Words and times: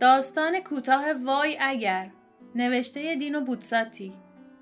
داستان 0.00 0.60
کوتاه 0.60 1.12
وای 1.12 1.56
اگر 1.60 2.10
نوشته 2.54 3.14
دینو 3.14 3.40
بودساتی 3.40 4.12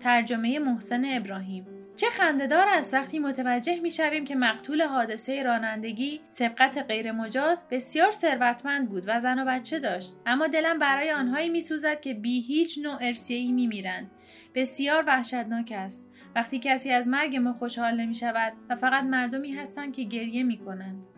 ترجمه 0.00 0.58
محسن 0.58 1.02
ابراهیم. 1.04 1.66
چه 1.96 2.06
خندهدار 2.06 2.66
است 2.68 2.94
وقتی 2.94 3.18
متوجه 3.18 3.80
می 3.80 3.90
شویم 3.90 4.24
که 4.24 4.36
مقتول 4.36 4.82
حادثه 4.82 5.42
رانندگی 5.42 6.20
سبقت 6.28 6.84
غیرمجاز 6.88 7.64
بسیار 7.70 8.10
ثروتمند 8.10 8.88
بود 8.88 9.04
و 9.06 9.20
زن 9.20 9.38
و 9.38 9.44
بچه 9.44 9.78
داشت. 9.78 10.14
اما 10.26 10.46
دلم 10.46 10.78
برای 10.78 11.10
آنهایی 11.10 11.48
می 11.48 11.60
سوزد 11.60 12.00
که 12.00 12.14
بی 12.14 12.40
هیچ 12.40 12.78
نوع 12.78 12.98
ارسیه‌ای 13.00 13.52
می 13.52 13.66
میرند. 13.66 14.10
بسیار 14.54 15.04
وحشتناک 15.06 15.72
است. 15.76 16.06
وقتی 16.34 16.58
کسی 16.58 16.90
از 16.90 17.08
مرگ 17.08 17.36
ما 17.36 17.52
خوشحال 17.52 18.00
نمی 18.00 18.14
شود 18.14 18.52
و 18.68 18.76
فقط 18.76 19.04
مردمی 19.04 19.52
هستند 19.52 19.96
که 19.96 20.02
گریه 20.02 20.42
می 20.42 20.58
کنند. 20.58 21.17